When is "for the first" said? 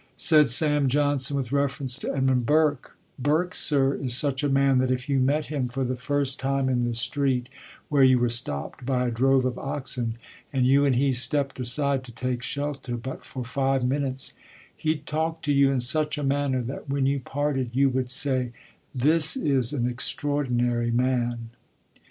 5.69-6.39